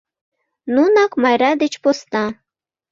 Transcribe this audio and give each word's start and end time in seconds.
Нунак, 0.73 1.11
Майра 1.21 1.51
деч 1.61 1.73
посна. 1.83 2.25